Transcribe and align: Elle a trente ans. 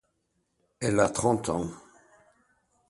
Elle 0.79 0.99
a 0.99 1.09
trente 1.11 1.49
ans. 1.49 1.69